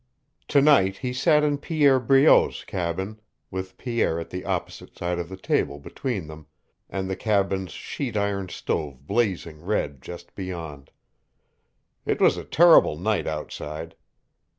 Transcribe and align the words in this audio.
To 0.47 0.63
night 0.63 0.97
he 0.97 1.13
sat 1.13 1.43
in 1.43 1.59
Pierre 1.59 1.99
Breault's 1.99 2.63
cabin, 2.63 3.21
with 3.51 3.77
Pierre 3.77 4.19
at 4.19 4.31
the 4.31 4.43
opposite 4.45 4.97
side 4.97 5.19
of 5.19 5.29
the 5.29 5.37
table 5.37 5.77
between 5.77 6.25
them, 6.25 6.47
and 6.89 7.07
the 7.07 7.15
cabin's 7.15 7.69
sheet 7.71 8.17
iron 8.17 8.49
stove 8.49 9.05
blazing 9.05 9.61
red 9.61 10.01
just 10.01 10.33
beyond. 10.33 10.89
It 12.03 12.19
was 12.19 12.35
a 12.35 12.43
terrible 12.43 12.97
night 12.97 13.27
outside. 13.27 13.93